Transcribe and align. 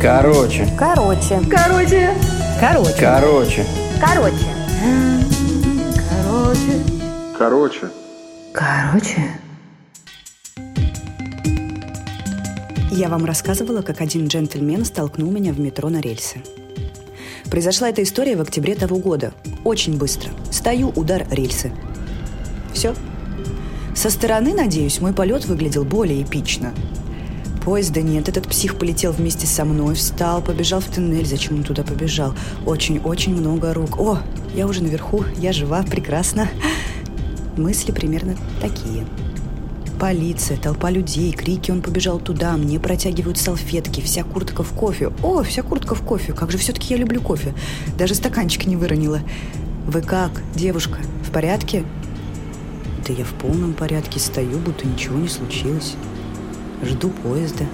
Короче. 0.00 0.68
Короче. 0.78 1.40
Короче. 1.50 2.10
Короче. 2.60 2.94
Короче. 3.00 3.66
Короче. 4.00 4.44
Короче. 6.10 6.84
Короче. 7.38 7.90
Короче. 8.52 9.44
Я 12.92 13.08
вам 13.08 13.24
рассказывала, 13.24 13.82
как 13.82 14.00
один 14.00 14.28
джентльмен 14.28 14.84
столкнул 14.84 15.32
меня 15.32 15.52
в 15.52 15.58
метро 15.58 15.88
на 15.88 16.00
рельсы. 16.00 16.42
Произошла 17.50 17.88
эта 17.88 18.02
история 18.02 18.36
в 18.36 18.40
октябре 18.40 18.76
того 18.76 18.98
года. 18.98 19.32
Очень 19.64 19.98
быстро. 19.98 20.30
Стою, 20.52 20.90
удар 20.90 21.26
рельсы. 21.30 21.72
Все. 22.72 22.94
Со 23.96 24.10
стороны, 24.10 24.54
надеюсь, 24.54 25.00
мой 25.00 25.12
полет 25.12 25.44
выглядел 25.46 25.84
более 25.84 26.22
эпично. 26.22 26.72
Поезда 27.64 28.02
нет, 28.02 28.28
этот 28.28 28.46
псих 28.46 28.76
полетел 28.76 29.12
вместе 29.12 29.46
со 29.46 29.64
мной, 29.64 29.94
встал, 29.94 30.42
побежал 30.42 30.80
в 30.80 30.84
туннель. 30.84 31.26
Зачем 31.26 31.56
он 31.56 31.62
туда 31.62 31.82
побежал? 31.82 32.34
Очень-очень 32.66 33.34
много 33.34 33.72
рук. 33.72 33.98
О, 33.98 34.18
я 34.54 34.66
уже 34.66 34.82
наверху, 34.82 35.24
я 35.38 35.52
жива, 35.54 35.82
прекрасно. 35.82 36.48
Мысли 37.56 37.90
примерно 37.90 38.36
такие. 38.60 39.06
Полиция, 39.98 40.58
толпа 40.58 40.90
людей, 40.90 41.32
крики, 41.32 41.70
он 41.70 41.80
побежал 41.80 42.18
туда, 42.18 42.52
мне 42.58 42.78
протягивают 42.78 43.38
салфетки, 43.38 44.02
вся 44.02 44.24
куртка 44.24 44.62
в 44.62 44.72
кофе. 44.74 45.10
О, 45.22 45.42
вся 45.42 45.62
куртка 45.62 45.94
в 45.94 46.02
кофе, 46.02 46.34
как 46.34 46.50
же 46.50 46.58
все-таки 46.58 46.92
я 46.92 47.00
люблю 47.00 47.22
кофе. 47.22 47.54
Даже 47.96 48.14
стаканчик 48.14 48.66
не 48.66 48.76
выронила. 48.76 49.20
Вы 49.86 50.02
как, 50.02 50.42
девушка, 50.54 50.98
в 51.26 51.30
порядке? 51.30 51.84
Да 53.06 53.14
я 53.14 53.24
в 53.24 53.32
полном 53.34 53.72
порядке 53.72 54.20
стою, 54.20 54.58
будто 54.58 54.86
ничего 54.86 55.16
не 55.16 55.28
случилось. 55.28 55.94
Жду 56.84 57.08
поезда. 57.08 57.64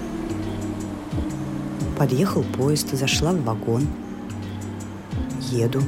Подъехал 1.97 2.43
поезд, 2.43 2.93
зашла 2.93 3.33
в 3.33 3.43
вагон. 3.43 3.85
Еду. 5.51 5.83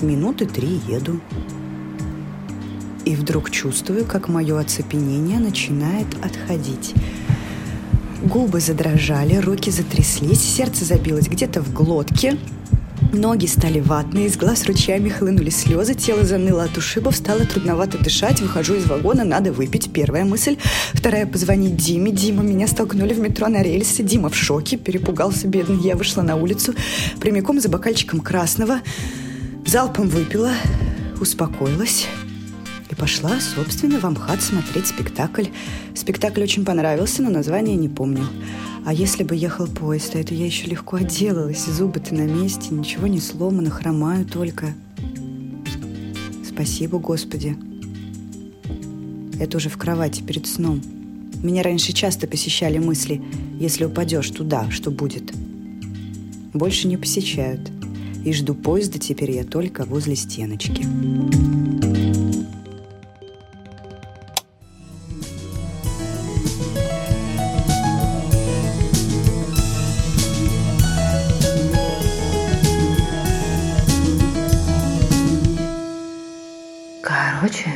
Минуты 0.00 0.46
три 0.46 0.80
еду. 0.88 1.20
И 3.04 3.14
вдруг 3.14 3.50
чувствую, 3.50 4.04
как 4.04 4.28
мое 4.28 4.58
оцепенение 4.58 5.38
начинает 5.38 6.08
отходить. 6.20 6.94
Губы 8.24 8.60
задрожали, 8.60 9.36
руки 9.36 9.70
затряслись, 9.70 10.42
сердце 10.42 10.84
забилось 10.84 11.28
где-то 11.28 11.62
в 11.62 11.72
глотке. 11.72 12.36
Ноги 13.12 13.46
стали 13.46 13.80
ватные, 13.80 14.26
из 14.26 14.36
глаз 14.36 14.66
ручьями 14.66 15.08
хлынули 15.08 15.50
слезы, 15.50 15.94
тело 15.94 16.24
заныло 16.24 16.64
от 16.64 16.78
ушибов, 16.78 17.16
стало 17.16 17.44
трудновато 17.44 17.98
дышать, 17.98 18.40
выхожу 18.40 18.74
из 18.74 18.86
вагона, 18.86 19.24
надо 19.24 19.52
выпить, 19.52 19.92
первая 19.92 20.24
мысль. 20.24 20.56
Вторая– 20.94 21.26
позвонить 21.26 21.76
Диме. 21.76 22.12
Дима, 22.12 22.44
меня 22.44 22.68
столкнули 22.68 23.12
в 23.12 23.18
метро 23.18 23.48
на 23.48 23.62
рельсы. 23.62 24.04
Дима 24.04 24.28
в 24.28 24.36
шоке, 24.36 24.76
перепугался 24.76 25.48
бедный. 25.48 25.82
Я 25.82 25.96
вышла 25.96 26.22
на 26.22 26.36
улицу, 26.36 26.74
прямиком 27.20 27.60
за 27.60 27.68
бокальчиком 27.68 28.20
красного. 28.20 28.80
Залпом 29.66 30.08
выпила, 30.08 30.52
успокоилась 31.20 32.06
и 32.90 32.94
пошла, 32.94 33.32
собственно, 33.40 33.98
в 33.98 34.04
Амхат 34.04 34.40
смотреть 34.40 34.86
спектакль. 34.86 35.46
Спектакль 35.94 36.42
очень 36.42 36.64
понравился, 36.64 37.22
но 37.22 37.30
название 37.30 37.76
не 37.76 37.88
помню. 37.88 38.26
А 38.84 38.92
если 38.92 39.24
бы 39.24 39.36
ехал 39.36 39.66
поезд, 39.66 40.14
а 40.14 40.18
это 40.18 40.34
я 40.34 40.46
еще 40.46 40.66
легко 40.66 40.96
отделалась. 40.96 41.64
Зубы-то 41.66 42.14
на 42.14 42.26
месте, 42.26 42.74
ничего 42.74 43.06
не 43.06 43.20
сломано, 43.20 43.70
хромаю 43.70 44.24
только. 44.24 44.74
Спасибо, 46.46 46.98
Господи. 46.98 47.56
Это 49.38 49.56
уже 49.56 49.68
в 49.68 49.76
кровати 49.76 50.22
перед 50.22 50.46
сном. 50.46 50.82
Меня 51.42 51.62
раньше 51.62 51.92
часто 51.92 52.26
посещали 52.26 52.78
мысли, 52.78 53.22
если 53.58 53.84
упадешь 53.84 54.30
туда, 54.30 54.70
что 54.70 54.90
будет. 54.90 55.32
Больше 56.52 56.88
не 56.88 56.96
посещают. 56.96 57.70
И 58.24 58.32
жду 58.32 58.54
поезда 58.54 58.98
теперь 58.98 59.30
я 59.30 59.44
только 59.44 59.84
возле 59.84 60.16
стеночки. 60.16 60.86
Короче, 77.02 77.70